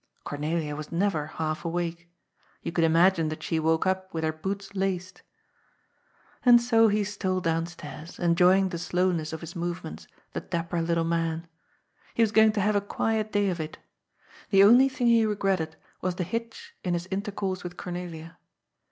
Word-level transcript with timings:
Cornelia 0.23 0.75
was 0.75 0.87
neyer 0.91 1.27
half 1.33 1.63
awake. 1.63 2.09
You 2.63 2.71
could 2.71 2.83
imagine 2.83 3.29
that 3.29 3.43
she 3.43 3.59
woke 3.59 3.85
up 3.85 4.11
with 4.11 4.23
her 4.23 4.31
boots 4.31 4.73
laced. 4.73 5.21
And 6.43 6.59
so 6.59 6.87
he 6.87 7.03
stole 7.03 7.39
downstairs, 7.39 8.17
enjoying 8.17 8.69
the 8.69 8.79
slowness 8.79 9.31
of 9.31 9.41
his 9.41 9.53
moyements, 9.55 10.07
the 10.33 10.41
dapper 10.41 10.81
little 10.81 11.03
man. 11.03 11.45
He 12.15 12.23
was 12.23 12.31
going 12.31 12.51
to 12.53 12.61
have 12.61 12.75
a 12.75 12.81
quiet 12.81 13.31
day 13.31 13.49
of 13.51 13.59
it. 13.59 13.77
The 14.49 14.63
only 14.63 14.89
thing 14.89 15.05
he 15.05 15.23
regretted 15.23 15.75
was 16.01 16.15
the 16.15 16.23
hitch 16.23 16.73
in 16.83 16.95
his 16.95 17.07
intercourse 17.11 17.63
with 17.63 17.77
Cornelia. 17.77 18.39